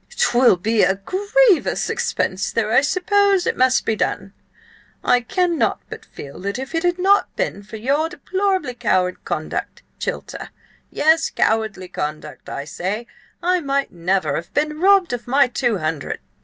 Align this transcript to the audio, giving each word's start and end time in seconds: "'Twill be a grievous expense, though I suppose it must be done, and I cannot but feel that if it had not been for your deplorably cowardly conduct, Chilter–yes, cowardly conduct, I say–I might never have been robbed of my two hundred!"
"'Twill 0.17 0.55
be 0.57 0.81
a 0.83 0.95
grievous 0.95 1.87
expense, 1.87 2.51
though 2.51 2.71
I 2.71 2.81
suppose 2.81 3.45
it 3.45 3.55
must 3.55 3.85
be 3.85 3.95
done, 3.95 4.33
and 5.03 5.11
I 5.11 5.21
cannot 5.21 5.79
but 5.91 6.05
feel 6.05 6.39
that 6.39 6.57
if 6.57 6.73
it 6.73 6.81
had 6.81 6.97
not 6.97 7.35
been 7.35 7.61
for 7.61 7.77
your 7.77 8.09
deplorably 8.09 8.73
cowardly 8.73 9.21
conduct, 9.23 9.83
Chilter–yes, 9.99 11.29
cowardly 11.29 11.87
conduct, 11.87 12.49
I 12.49 12.65
say–I 12.65 13.59
might 13.59 13.91
never 13.91 14.35
have 14.37 14.51
been 14.55 14.79
robbed 14.79 15.13
of 15.13 15.27
my 15.27 15.47
two 15.47 15.77
hundred!" 15.77 16.19